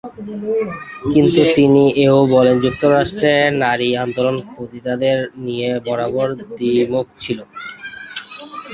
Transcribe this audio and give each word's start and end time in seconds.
কিন্তু 1.13 1.41
তিনি 1.55 1.83
এও 2.05 2.19
বলেন, 2.33 2.55
"যুক্তরাষ্ট্রে 2.59 3.33
নারী 3.63 3.89
আন্দোলন 4.03 4.35
পতিতাদের 4.51 5.17
নিয়ে 5.45 5.69
বরাবরই 5.85 6.35
দ্বিমুখী 6.49 7.15
ছিল"। 7.23 7.39